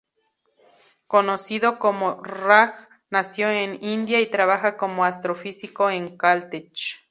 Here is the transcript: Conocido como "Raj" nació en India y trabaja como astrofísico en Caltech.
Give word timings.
Conocido 1.05 1.77
como 1.77 2.23
"Raj" 2.23 2.73
nació 3.11 3.49
en 3.51 3.83
India 3.83 4.19
y 4.19 4.31
trabaja 4.31 4.75
como 4.75 5.05
astrofísico 5.05 5.91
en 5.91 6.17
Caltech. 6.17 6.73